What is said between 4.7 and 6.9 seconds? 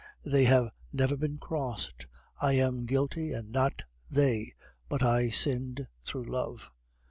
but I sinned through love.